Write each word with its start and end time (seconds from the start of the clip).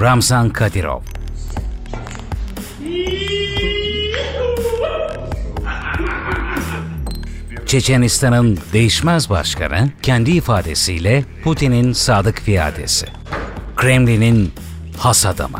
Ramzan 0.00 0.50
Kadyrov. 0.50 1.00
Çeçenistan'ın 7.66 8.58
değişmez 8.72 9.30
başkanı 9.30 9.88
kendi 10.02 10.30
ifadesiyle 10.30 11.24
Putin'in 11.44 11.92
sadık 11.92 12.44
piyadesi. 12.44 13.06
Kremlin'in 13.76 14.52
has 14.98 15.26
adamı. 15.26 15.58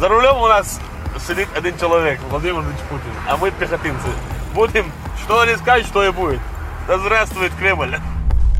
За 0.00 0.08
рулем 0.08 0.36
у 0.36 0.48
нас 0.48 0.78
сидит 1.18 1.48
один 1.56 1.76
человек, 1.76 2.20
Владимир 2.30 2.54
Владимирович 2.54 2.80
Путин, 2.88 3.12
а 3.28 3.36
мы 3.36 3.50
пехотинцы. 3.50 4.08
Будем, 4.54 4.86
что 5.24 5.40
они 5.40 5.56
скажут, 5.56 5.88
что 5.88 6.04
и 6.04 6.10
будет. 6.10 6.40
Да 6.86 6.98
здравствует 6.98 7.52
Кремль. 7.58 7.98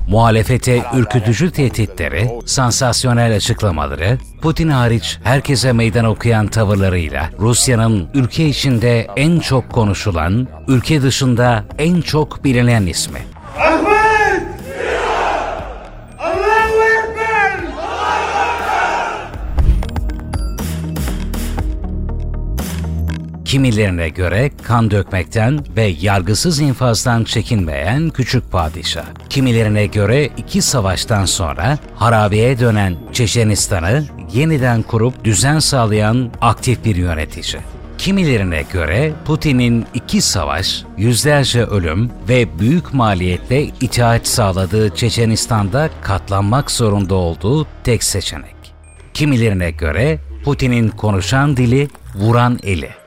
Muhalefete 0.07 0.83
ürkütücü 0.95 1.51
tehditleri, 1.51 2.29
sansasyonel 2.45 3.35
açıklamaları, 3.35 4.17
Putin 4.41 4.69
hariç 4.69 5.19
herkese 5.23 5.73
meydan 5.73 6.05
okuyan 6.05 6.47
tavırlarıyla 6.47 7.29
Rusya'nın 7.39 8.07
ülke 8.13 8.45
içinde 8.45 9.07
en 9.15 9.39
çok 9.39 9.71
konuşulan, 9.71 10.47
ülke 10.67 11.01
dışında 11.01 11.63
en 11.77 12.01
çok 12.01 12.43
bilinen 12.43 12.85
ismi. 12.85 13.19
Kimilerine 23.53 24.09
göre 24.09 24.51
kan 24.63 24.91
dökmekten 24.91 25.59
ve 25.77 25.83
yargısız 25.83 26.59
infazdan 26.59 27.23
çekinmeyen 27.23 28.09
küçük 28.09 28.51
padişah. 28.51 29.05
Kimilerine 29.29 29.85
göre 29.85 30.29
iki 30.37 30.61
savaştan 30.61 31.25
sonra 31.25 31.77
harabeye 31.95 32.59
dönen 32.59 32.97
Çeçenistan'ı 33.11 34.05
yeniden 34.33 34.81
kurup 34.81 35.23
düzen 35.23 35.59
sağlayan 35.59 36.31
aktif 36.41 36.85
bir 36.85 36.95
yönetici. 36.95 37.61
Kimilerine 37.97 38.63
göre 38.73 39.13
Putin'in 39.25 39.85
iki 39.93 40.21
savaş, 40.21 40.83
yüzlerce 40.97 41.63
ölüm 41.63 42.11
ve 42.29 42.59
büyük 42.59 42.93
maliyetle 42.93 43.63
itaat 43.63 44.27
sağladığı 44.27 44.95
Çeçenistan'da 44.95 45.89
katlanmak 46.01 46.71
zorunda 46.71 47.15
olduğu 47.15 47.67
tek 47.83 48.03
seçenek. 48.03 48.55
Kimilerine 49.13 49.71
göre 49.71 50.19
Putin'in 50.43 50.89
konuşan 50.89 51.57
dili, 51.57 51.87
vuran 52.15 52.59
eli. 52.63 53.02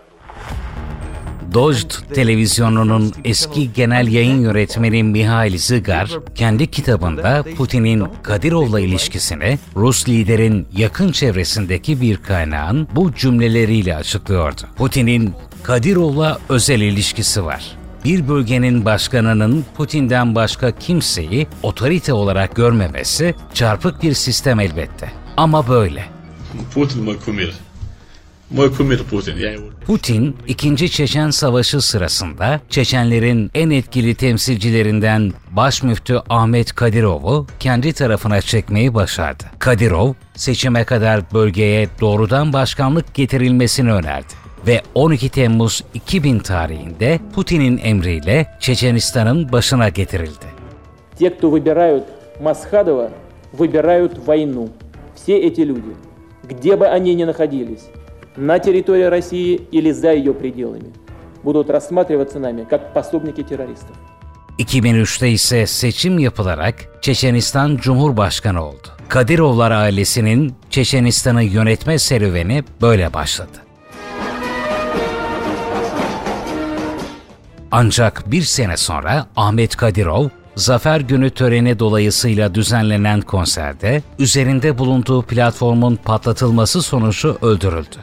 Dojd 1.57 2.15
televizyonunun 2.15 3.15
eski 3.25 3.73
genel 3.73 4.09
yayın 4.09 4.41
yönetmeni 4.41 5.03
Mihail 5.03 5.59
Zigar, 5.59 6.11
kendi 6.35 6.71
kitabında 6.71 7.45
Putin'in 7.57 8.05
Kadirov'la 8.23 8.81
ilişkisini 8.81 9.59
Rus 9.77 10.09
liderin 10.09 10.67
yakın 10.73 11.13
çevresindeki 11.13 12.01
bir 12.01 12.17
kaynağın 12.17 12.89
bu 12.95 13.15
cümleleriyle 13.15 13.97
açıklıyordu. 13.97 14.61
Putin'in 14.77 15.35
Kadirov'la 15.63 16.39
özel 16.49 16.81
ilişkisi 16.81 17.45
var 17.45 17.77
bir 18.05 18.29
bölgenin 18.29 18.85
başkanının 18.85 19.65
Putin'den 19.77 20.35
başka 20.35 20.79
kimseyi 20.79 21.47
otorite 21.63 22.13
olarak 22.13 22.57
görmemesi 22.57 23.35
çarpık 23.55 24.03
bir 24.03 24.15
sistem 24.15 24.61
elbette. 24.61 25.13
Ama 25.37 25.69
böyle. 25.69 26.05
Putin 26.75 27.05
makumir. 27.05 27.55
Putin, 29.86 30.36
2. 30.48 30.92
Çeçen 30.92 31.30
Savaşı 31.30 31.82
sırasında 31.82 32.60
Çeçenlerin 32.70 33.52
en 33.56 33.70
etkili 33.70 34.16
temsilcilerinden 34.16 35.34
Başmüftü 35.52 36.22
Ahmet 36.30 36.76
Kadirov'u 36.76 37.48
kendi 37.60 37.94
tarafına 37.94 38.42
çekmeyi 38.42 38.94
başardı. 38.94 39.44
Kadirov, 39.60 40.14
seçime 40.36 40.84
kadar 40.84 41.34
bölgeye 41.34 41.88
doğrudan 42.02 42.54
başkanlık 42.54 43.14
getirilmesini 43.14 43.94
önerdi 43.94 44.34
ve 44.68 44.82
12 44.96 45.30
Temmuz 45.30 45.84
2000 45.94 46.40
tarihinde 46.40 47.20
Putin'in 47.36 47.80
emriyle 47.84 48.48
Çeçenistan'ın 48.60 49.52
başına 49.52 49.90
getirildi. 49.90 50.46
Те, 51.20 51.30
кто 51.30 51.52
выбирают 51.52 52.06
Масхадова, 52.42 53.12
выбирают 53.54 54.28
войну. 54.28 54.70
Все 55.16 55.38
эти 55.38 55.62
люди, 55.62 55.94
где 56.50 56.76
бы 56.76 56.88
они 56.88 57.14
ни 57.14 57.26
находились, 57.26 57.84
на 58.38 58.60
территории 58.60 59.10
России 59.10 59.62
или 59.72 59.92
за 59.92 60.14
ее 60.14 60.34
пределами, 60.34 60.94
будут 61.44 61.70
рассматриваться 61.70 62.40
нами 62.40 62.66
как 62.70 62.94
пособники 62.94 63.44
террористов. 63.44 63.96
2003'te 64.60 65.30
ise 65.30 65.68
seçim 65.68 66.20
yapılarak 66.20 66.76
Çeçenistan 67.02 67.78
Cumhurbaşkanı 67.78 68.66
oldu. 68.66 68.88
Kadirovlar 69.10 69.72
ailesinin 69.72 70.56
Çeçenistan'ı 70.70 71.44
yönetme 71.44 72.00
serüveni 72.00 72.64
böyle 72.82 73.14
başladı. 73.14 73.58
Ancak 77.72 78.32
bir 78.32 78.42
sene 78.42 78.78
sonra 78.78 79.28
Ahmet 79.36 79.76
Kadirov, 79.76 80.28
Zafer 80.56 81.02
Günü 81.02 81.30
töreni 81.30 81.80
dolayısıyla 81.80 82.56
düzenlenen 82.56 83.22
konserde 83.22 84.02
üzerinde 84.20 84.78
bulunduğu 84.78 85.22
platformun 85.22 85.96
patlatılması 85.96 86.82
sonucu 86.82 87.38
öldürüldü. 87.42 87.98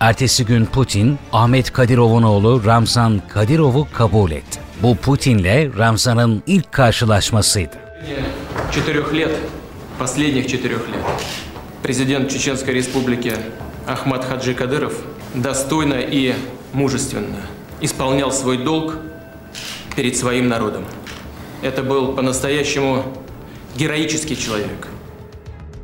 Ertesi 0.00 0.46
gün 0.46 0.64
Putin, 0.66 1.18
Ahmet 1.32 1.72
Kadirov'un 1.72 2.22
oğlu 2.22 2.64
Ramzan 2.66 3.22
Kadirov'u 3.28 3.88
kabul 3.92 4.30
etti. 4.30 4.60
Bu 4.82 4.96
Putin'le 4.96 5.78
Ramzan'ın 5.78 6.42
ilk 6.46 6.72
karşılaşmasıydı. 6.72 7.76
четырех 8.72 9.12
лет, 9.14 9.30
последних 9.98 10.46
четырех 10.48 10.84
лет, 10.92 11.04
Президент 11.87 12.29
Чеченской 12.29 12.73
Республики 12.73 13.33
Ахмад 13.87 14.25
Хаджи 14.25 14.53
Кадыров 14.53 14.93
достойно 15.33 15.93
и 15.93 16.33
мужественно 16.73 17.39
исполнял 17.79 18.29
свой 18.33 18.57
долг 18.57 18.97
перед 19.95 20.17
своим 20.17 20.49
народом. 20.49 20.83
Это 21.61 21.83
был 21.83 22.13
по-настоящему 22.13 23.03
героический 23.77 24.35
человек. 24.35 24.87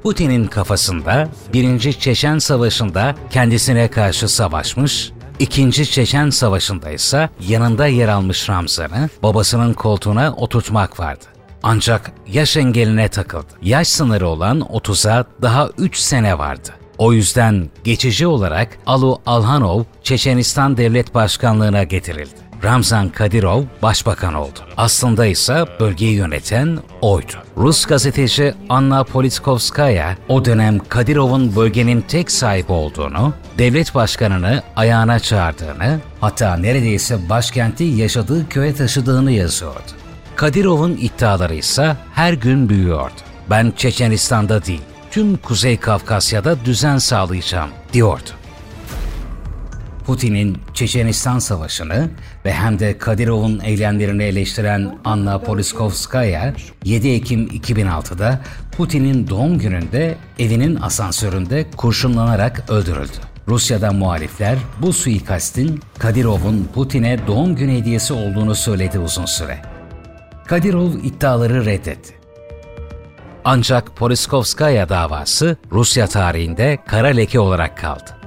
Putin'in 0.04 0.48
kafasında 0.48 1.30
1. 1.54 1.80
Çeçen 1.94 2.38
Savaşı'nda 2.38 3.16
kendisine 3.32 3.88
karşı 3.88 4.28
savaşmış, 4.28 5.12
2. 5.40 5.72
Çeçen 5.72 6.30
Savaşı'nda 6.30 6.92
ise 6.92 7.30
yanında 7.48 7.88
yer 7.88 8.08
almış 8.08 8.50
Ramzan'ı 8.50 9.10
babasının 9.24 9.74
koltuğuna 9.74 10.34
oturtmak 10.34 11.00
vardı. 11.00 11.33
Ancak 11.64 12.12
yaş 12.28 12.58
engeline 12.58 13.08
takıldı. 13.08 13.54
Yaş 13.62 13.88
sınırı 13.88 14.28
olan 14.28 14.60
30'a 14.60 15.26
daha 15.42 15.70
3 15.78 15.98
sene 15.98 16.38
vardı. 16.38 16.70
O 16.98 17.14
yüzden 17.14 17.70
geçici 17.84 18.28
olarak 18.28 18.78
Alu 18.86 19.22
Alhanov 19.26 19.84
Çeçenistan 20.04 20.78
Devlet 20.78 21.16
Başkanlığına 21.16 21.84
getirildi. 21.84 22.44
Ramzan 22.64 23.10
Kadirov 23.10 23.64
başbakan 23.82 24.34
oldu. 24.34 24.60
Aslında 24.78 25.26
ise 25.26 25.66
bölgeyi 25.80 26.16
yöneten 26.16 26.80
oydu. 27.02 27.34
Rus 27.58 27.86
gazeteci 27.86 28.54
Anna 28.70 29.04
Politkovskaya 29.04 30.18
o 30.28 30.46
dönem 30.46 30.80
Kadirov'un 30.80 31.56
bölgenin 31.56 32.02
tek 32.02 32.32
sahibi 32.32 32.72
olduğunu, 32.72 33.34
devlet 33.58 33.96
başkanını 33.96 34.64
ayağına 34.76 35.20
çağırdığını, 35.20 36.00
hatta 36.22 36.58
neredeyse 36.58 37.30
başkenti 37.30 37.84
yaşadığı 37.84 38.50
köye 38.50 38.76
taşıdığını 38.76 39.32
yazıyordu. 39.32 40.03
Kadirov'un 40.36 40.98
iddiaları 41.02 41.56
ise 41.56 41.98
her 42.14 42.34
gün 42.34 42.70
büyüyordu. 42.70 43.14
Ben 43.50 43.74
Çeçenistan'da 43.78 44.66
değil, 44.66 44.82
tüm 45.12 45.38
Kuzey 45.38 45.78
Kafkasya'da 45.78 46.66
düzen 46.66 46.98
sağlayacağım 46.98 47.70
diyordu. 47.94 48.30
Putin'in 50.06 50.58
Çeçenistan 50.74 51.40
Savaşı'nı 51.40 52.10
ve 52.46 52.54
hem 52.54 52.80
de 52.80 52.98
Kadirov'un 52.98 53.60
eylemlerini 53.60 54.24
eleştiren 54.24 54.98
Anna 55.06 55.40
Politkovskaya 55.40 56.54
7 56.84 57.10
Ekim 57.10 57.48
2006'da 57.48 58.42
Putin'in 58.78 59.28
doğum 59.28 59.60
gününde 59.60 60.18
evinin 60.40 60.76
asansöründe 60.76 61.66
kurşunlanarak 61.78 62.70
öldürüldü. 62.70 63.18
Rusya'da 63.48 63.92
muhalifler 63.92 64.58
bu 64.82 64.94
suikastin 64.94 65.80
Kadirov'un 66.00 66.70
Putin'e 66.74 67.28
doğum 67.28 67.56
günü 67.56 67.72
hediyesi 67.72 68.14
olduğunu 68.14 68.56
söyledi 68.56 69.00
uzun 69.00 69.26
süre. 69.26 69.73
Kadirov 70.48 70.92
iddiaları 71.04 71.66
reddetti. 71.66 72.14
Ancak 73.46 73.96
Poliskovskaya 73.96 74.90
davası 74.90 75.58
Rusya 75.72 76.08
tarihinde 76.08 76.78
kara 76.88 77.08
leke 77.08 77.40
olarak 77.40 77.78
kaldı. 77.78 78.18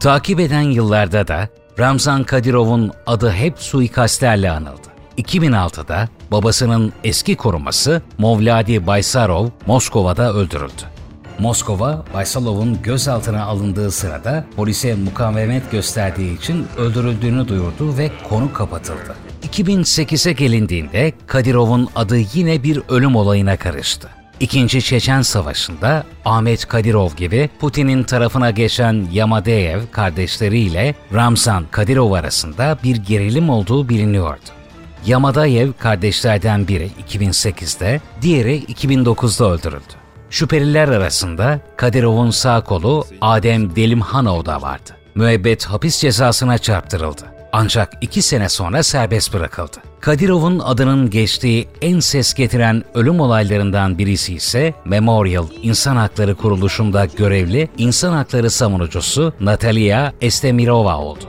Takip 0.00 0.40
eden 0.40 0.62
yıllarda 0.62 1.28
da 1.28 1.48
Ramzan 1.78 2.24
Kadirov'un 2.24 2.92
adı 3.06 3.30
hep 3.30 3.58
suikastlerle 3.58 4.50
anıldı. 4.50 4.88
2006'da 5.18 6.08
babasının 6.30 6.92
eski 7.04 7.36
koruması 7.36 8.02
Movladi 8.18 8.86
Baysarov 8.86 9.48
Moskova'da 9.66 10.32
öldürüldü. 10.34 10.94
Moskova, 11.38 12.04
Baysalov'un 12.14 12.82
gözaltına 12.82 13.44
alındığı 13.44 13.90
sırada 13.90 14.44
polise 14.56 14.94
mukavemet 14.94 15.70
gösterdiği 15.70 16.38
için 16.38 16.66
öldürüldüğünü 16.78 17.48
duyurdu 17.48 17.98
ve 17.98 18.10
konu 18.28 18.52
kapatıldı. 18.52 19.14
2008'e 19.52 20.32
gelindiğinde 20.32 21.12
Kadirov'un 21.26 21.88
adı 21.96 22.16
yine 22.34 22.62
bir 22.62 22.80
ölüm 22.88 23.16
olayına 23.16 23.56
karıştı. 23.56 24.08
İkinci 24.40 24.82
Çeçen 24.82 25.22
Savaşı'nda 25.22 26.04
Ahmet 26.24 26.68
Kadirov 26.68 27.10
gibi 27.16 27.50
Putin'in 27.58 28.02
tarafına 28.02 28.50
geçen 28.50 29.06
Yamadeyev 29.12 29.80
kardeşleriyle 29.92 30.94
Ramzan 31.14 31.64
Kadirov 31.70 32.12
arasında 32.12 32.78
bir 32.84 32.96
gerilim 32.96 33.50
olduğu 33.50 33.88
biliniyordu. 33.88 34.50
Yamadayev 35.06 35.72
kardeşlerden 35.78 36.68
biri 36.68 36.90
2008'de, 37.08 38.00
diğeri 38.22 38.64
2009'da 38.64 39.50
öldürüldü. 39.50 39.94
Şüpheliler 40.30 40.88
arasında 40.88 41.60
Kadirov'un 41.76 42.30
sağ 42.30 42.60
kolu 42.64 43.06
Adem 43.20 43.76
Delimhanov 43.76 44.44
da 44.44 44.62
vardı. 44.62 44.90
Müebbet 45.14 45.64
hapis 45.64 46.00
cezasına 46.00 46.58
çarptırıldı. 46.58 47.33
Ancak 47.56 47.92
iki 48.00 48.22
sene 48.22 48.48
sonra 48.48 48.82
serbest 48.82 49.34
bırakıldı. 49.34 49.76
Kadirov'un 50.00 50.58
adının 50.58 51.10
geçtiği 51.10 51.68
en 51.82 52.00
ses 52.00 52.34
getiren 52.34 52.84
ölüm 52.94 53.20
olaylarından 53.20 53.98
birisi 53.98 54.34
ise 54.34 54.74
Memorial 54.84 55.46
İnsan 55.62 55.96
Hakları 55.96 56.34
Kuruluşu'nda 56.34 57.04
görevli 57.04 57.68
insan 57.78 58.12
hakları 58.12 58.50
savunucusu 58.50 59.32
Natalia 59.40 60.12
Estemirova 60.20 60.96
oldu. 60.98 61.24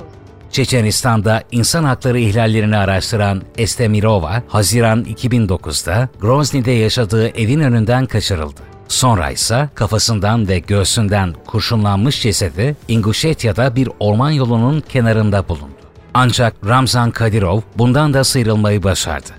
Çeçenistan'da 0.52 1.44
insan 1.52 1.84
hakları 1.84 2.20
ihlallerini 2.20 2.78
araştıran 2.78 3.42
Estemirova, 3.58 4.44
Haziran 4.48 5.04
2009'da 5.04 6.10
Grozny'de 6.22 6.72
yaşadığı 6.72 7.28
evin 7.28 7.60
önünden 7.60 8.06
kaçırıldı. 8.06 8.62
Sonra 8.88 9.32
ise 9.32 9.70
kafasından 9.76 10.48
ve 10.48 10.60
göğsünden 10.60 11.34
kurşunlanmış 11.48 12.22
cesedi 12.22 12.76
Ingushetya'da 12.88 13.76
bir 13.76 13.90
orman 14.00 14.32
yolunun 14.32 14.82
kenarında 14.82 15.50
bulundu. 15.50 15.75
Ancak 16.18 16.56
Ramzan 16.68 17.12
Kadirov 17.12 17.62
bundan 17.78 18.14
da 18.14 18.24
sıyrılmayı 18.24 18.84
başardı. 18.84 19.30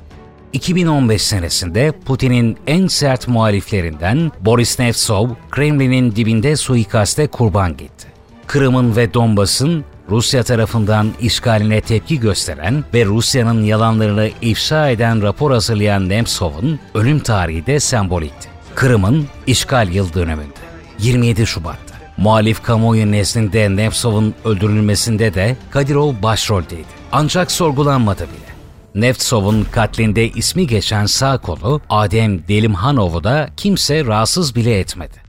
2015 0.53 1.23
senesinde 1.23 1.93
Putin'in 2.05 2.59
en 2.67 2.87
sert 2.87 3.29
muhaliflerinden 3.29 4.33
Boris 4.41 4.79
Nemtsov, 4.79 5.29
Kremlin'in 5.51 6.17
dibinde 6.17 6.57
suikaste 6.57 7.27
kurban 7.27 7.77
gitti. 7.77 8.07
Kırım'ın 8.47 8.97
ve 8.97 9.15
Donbas'ın 9.15 9.85
Rusya 10.11 10.43
tarafından 10.43 11.13
işgaline 11.21 11.81
tepki 11.81 12.21
gösteren 12.21 12.85
ve 12.95 13.05
Rusya'nın 13.05 13.63
yalanlarını 13.63 14.31
ifşa 14.41 14.91
eden 14.91 15.23
rapor 15.23 15.51
hazırlayan 15.51 16.09
Nemtsov'un 16.09 16.81
ölüm 16.95 17.19
tarihi 17.19 17.67
de 17.67 17.81
sembolikti. 17.81 18.49
Kırım'ın 18.75 19.27
işgal 19.47 19.89
yıl 19.89 20.15
dönümünde 20.15 20.67
27 20.99 21.47
Şubat'ta. 21.47 21.86
Muhalif 22.17 22.63
kamuoyu 22.63 23.13
nezdinde 23.13 23.77
Nemtsov'un 23.77 24.35
öldürülmesinde 24.45 25.35
de 25.35 25.57
Kadirov 25.71 26.15
başroldeydi. 26.23 26.87
Ancak 27.13 27.53
sorgulanmadı 27.53 28.23
bile. 28.23 28.57
Nevtsov'un 28.95 29.67
katlinde 29.73 30.29
ismi 30.29 30.67
geçen 30.67 31.07
sağ 31.07 31.39
kolu 31.39 31.81
Adem 31.91 32.49
Delimhanov'u 32.49 33.25
da 33.25 33.49
kimse 33.57 34.05
rahatsız 34.05 34.55
bile 34.55 34.79
etmedi. 34.79 35.26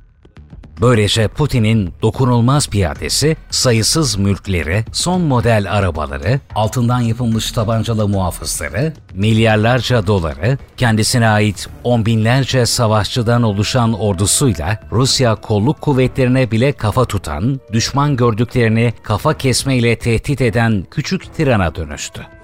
Böylece 0.81 1.27
Putin'in 1.27 1.94
dokunulmaz 2.01 2.69
piyadesi, 2.69 3.38
sayısız 3.50 4.18
mülkleri, 4.18 4.85
son 4.91 5.21
model 5.21 5.71
arabaları, 5.71 6.39
altından 6.56 7.00
yapılmış 7.00 7.51
tabancalı 7.51 8.07
muhafızları, 8.07 8.94
milyarlarca 9.13 10.07
doları, 10.07 10.57
kendisine 10.77 11.27
ait 11.27 11.68
on 11.83 12.06
binlerce 12.06 12.65
savaşçıdan 12.65 13.44
oluşan 13.44 13.94
ordusuyla 13.94 14.79
Rusya 14.91 15.35
kolluk 15.35 15.81
kuvvetlerine 15.81 16.51
bile 16.51 16.71
kafa 16.71 17.06
tutan, 17.06 17.59
düşman 17.74 18.15
gördüklerini 18.15 18.94
kafa 19.03 19.38
kesmeyle 19.38 20.00
tehdit 20.00 20.41
eden 20.41 20.88
küçük 20.91 21.35
tirana 21.35 21.75
dönüştü. 21.75 22.37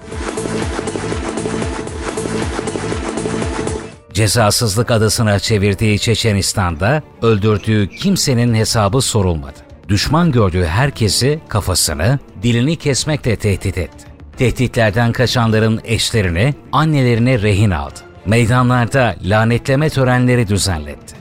Cezasızlık 4.14 4.92
adasına 4.92 5.40
çevirdiği 5.40 6.00
Çeçenistan'da 6.00 7.02
öldürdüğü 7.22 7.90
kimsenin 7.90 8.54
hesabı 8.54 9.02
sorulmadı. 9.02 9.60
Düşman 9.90 10.32
gördüğü 10.32 10.66
herkesi 10.66 11.40
kafasını, 11.48 12.20
dilini 12.44 12.76
kesmekle 12.76 13.36
tehdit 13.36 13.78
etti. 13.78 14.06
Tehditlerden 14.38 15.12
kaçanların 15.12 15.82
eşlerini, 15.84 16.56
annelerine 16.72 17.42
rehin 17.42 17.72
aldı. 17.72 18.00
Meydanlarda 18.26 19.16
lanetleme 19.24 19.90
törenleri 19.90 20.48
düzenletti. 20.48 21.16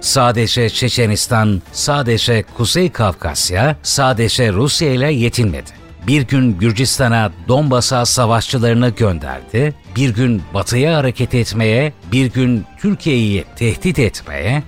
Sadece 0.00 0.70
Çeçenistan, 0.70 1.62
sadece 1.72 2.44
Kuzey 2.56 2.90
Kafkasya, 2.90 3.76
sadece 3.82 4.52
Rusya 4.52 4.92
ile 4.92 5.12
yetinmedi 5.12 5.83
bir 6.06 6.22
gün 6.22 6.58
Gürcistan'a 6.58 7.32
Donbas'a 7.48 8.06
savaşçılarını 8.06 8.88
gönderdi, 8.88 9.74
bir 9.96 10.08
gün 10.08 10.42
batıya 10.54 10.96
hareket 10.96 11.34
etmeye, 11.34 11.92
bir 12.12 12.26
gün 12.26 12.64
Türkiye'yi 12.80 13.44
tehdit 13.56 13.98
etmeye, 13.98 14.62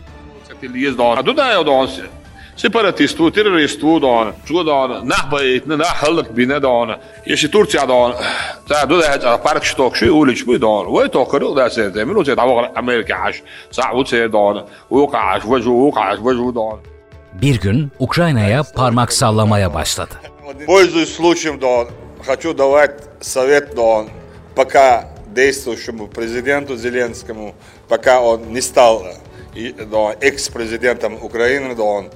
separatistu, 2.56 3.32
terroristu 3.32 4.02
don, 4.02 4.32
şu 4.44 4.66
don, 4.66 5.08
nah 5.08 5.32
bine 6.36 6.62
don, 6.62 6.90
yeşi 7.26 7.50
Turciya 7.50 7.88
don, 7.88 8.14
ta 8.68 8.90
do 8.90 9.00
da 9.00 9.42
park 9.42 9.66
stok 9.66 9.96
şu 9.96 10.12
uliç 10.12 10.46
bu 10.46 10.60
don, 10.60 11.00
ve 11.00 11.08
tokarı 11.08 11.56
da 11.56 11.70
se 11.70 11.94
de, 11.94 12.04
milo 12.04 12.24
se 12.24 12.36
da 12.36 12.42
Amerika 12.76 13.16
aş, 13.16 13.42
sa 13.70 13.82
u 13.94 14.04
se 14.04 14.32
don, 14.32 14.66
u 14.90 15.10
kaş, 15.10 15.42
ve 15.50 15.62
ju, 15.62 15.70
u 15.70 15.90
kaş, 15.90 16.18
ve 16.18 16.34
ju 16.34 16.54
don. 16.54 16.78
Bir 17.42 17.60
gün 17.60 17.92
Ukrayna'ya 17.98 18.62
parmak 18.74 19.12
sallamaya 19.12 19.74
başladı. 19.74 20.14
Пользуясь 20.64 21.14
случаем, 21.14 21.58
да, 21.58 21.88
хочу 22.24 22.54
давать 22.54 23.02
совет, 23.20 23.74
да, 23.74 24.06
пока 24.54 25.10
действующему 25.34 26.06
президенту 26.06 26.76
Зеленскому, 26.76 27.54
пока 27.88 28.22
он 28.22 28.52
не 28.52 28.60
стал 28.60 29.06
да, 29.54 30.16
экс-президентом 30.20 31.22
Украины, 31.22 31.74
да, 31.74 31.82
он, 31.82 32.10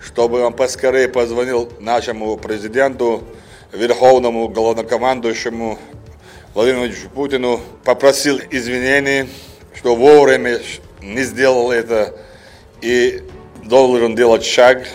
чтобы 0.00 0.42
он 0.42 0.52
поскорее 0.52 1.08
позвонил 1.08 1.72
нашему 1.80 2.36
президенту, 2.36 3.24
верховному 3.72 4.48
главнокомандующему 4.48 5.78
Владимиру 6.54 6.92
Путину, 7.14 7.60
попросил 7.84 8.40
извинений, 8.50 9.28
что 9.74 9.94
вовремя 9.94 10.60
не 11.02 11.22
сделал 11.22 11.70
это 11.70 12.14
и 12.80 13.22
должен 13.64 14.14
делать 14.14 14.44
шаг 14.44 14.86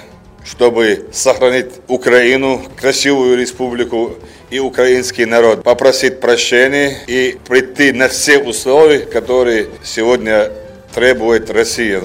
чтобы 0.44 1.06
сохранить 1.12 1.72
Украину, 1.88 2.62
красивую 2.80 3.36
республику 3.36 4.14
и 4.50 4.60
украинский 4.60 5.24
народ, 5.24 5.64
попросить 5.64 6.20
прощения 6.20 6.98
и 7.08 7.36
прийти 7.48 7.92
на 7.92 8.08
все 8.08 8.38
условия, 8.38 9.00
которые 9.00 9.66
сегодня 9.82 10.50
требует 10.94 11.50
Россия. 11.50 12.00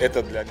Это 0.00 0.22
для 0.22 0.44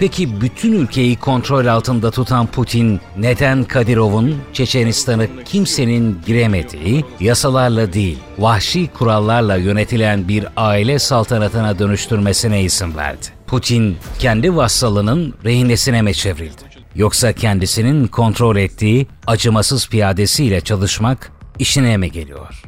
Peki 0.00 0.40
bütün 0.40 0.72
ülkeyi 0.72 1.16
kontrol 1.16 1.66
altında 1.66 2.10
tutan 2.10 2.46
Putin 2.46 3.00
neden 3.16 3.64
Kadirov'un 3.64 4.36
Çeçenistan'ı 4.52 5.26
kimsenin 5.44 6.18
giremediği, 6.26 7.04
yasalarla 7.20 7.92
değil, 7.92 8.18
vahşi 8.38 8.88
kurallarla 8.88 9.56
yönetilen 9.56 10.28
bir 10.28 10.46
aile 10.56 10.98
saltanatına 10.98 11.78
dönüştürmesine 11.78 12.62
izin 12.62 12.96
verdi? 12.96 13.26
Putin 13.55 13.97
kendi 14.19 14.55
vassalının 14.55 15.33
rehinesine 15.45 16.01
mi 16.01 16.13
çevrildi? 16.13 16.61
Yoksa 16.95 17.33
kendisinin 17.33 18.07
kontrol 18.07 18.57
ettiği 18.57 19.07
acımasız 19.27 19.89
piyadesiyle 19.89 20.61
çalışmak 20.61 21.31
işine 21.59 21.97
mi 21.97 22.11
geliyor? 22.11 22.63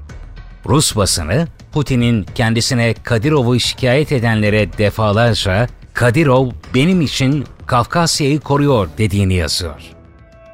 Rus 0.66 0.96
basını 0.96 1.48
Putin'in 1.72 2.26
kendisine 2.36 2.94
Kadirov'u 2.94 3.60
şikayet 3.60 4.12
edenlere 4.12 4.78
defalarca 4.78 5.68
Kadirov 5.94 6.50
benim 6.76 7.02
için 7.02 7.46
Kafkasya'yı 7.66 8.40
koruyor 8.40 8.90
dediğini 8.98 9.34
yazıyor. 9.34 9.82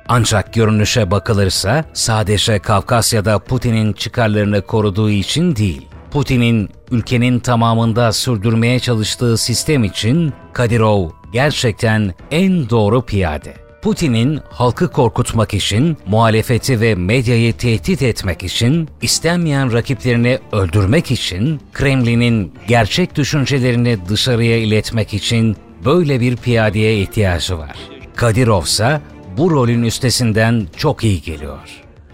Ancak 0.07 0.53
görünüşe 0.53 1.11
bakılırsa 1.11 1.85
sadece 1.93 2.59
Kafkasya'da 2.59 3.39
Putin'in 3.39 3.93
çıkarlarını 3.93 4.61
koruduğu 4.61 5.09
için 5.09 5.55
değil, 5.55 5.87
Putin'in 6.13 6.69
ülkenin 6.91 7.39
tamamında 7.39 8.11
sürdürmeye 8.11 8.79
çalıştığı 8.79 9.37
sistem 9.37 9.83
için 9.83 10.33
Kadirov 10.53 11.09
gerçekten 11.31 12.13
en 12.31 12.69
doğru 12.69 13.01
piyade. 13.01 13.53
Putin'in 13.81 14.39
halkı 14.49 14.91
korkutmak 14.91 15.53
için, 15.53 15.97
muhalefeti 16.05 16.81
ve 16.81 16.95
medyayı 16.95 17.53
tehdit 17.53 18.01
etmek 18.01 18.43
için, 18.43 18.89
istenmeyen 19.01 19.73
rakiplerini 19.73 20.39
öldürmek 20.51 21.11
için, 21.11 21.61
Kremlin'in 21.73 22.53
gerçek 22.67 23.15
düşüncelerini 23.15 23.97
dışarıya 24.09 24.57
iletmek 24.57 25.13
için 25.13 25.55
böyle 25.85 26.19
bir 26.19 26.37
piyadeye 26.37 26.99
ihtiyacı 27.01 27.57
var. 27.57 27.75
Kadirov 28.15 28.63
ise 28.63 29.01
bu 29.37 29.51
rolün 29.51 29.83
üstesinden 29.83 30.67
çok 30.77 31.03
iyi 31.03 31.21
geliyor. 31.21 31.59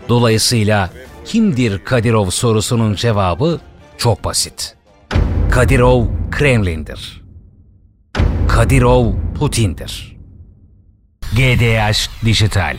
Dolayısıyla 0.09 0.89
kimdir 1.25 1.83
Kadirov 1.85 2.29
sorusunun 2.29 2.95
cevabı 2.95 3.59
çok 3.99 4.23
basit. 4.23 4.75
Kadirov 5.51 6.05
Kremlin'dir. 6.31 7.21
Kadirov 8.47 9.13
Putin'dir. 9.39 10.17
GDH 11.33 12.25
Dijital 12.25 12.77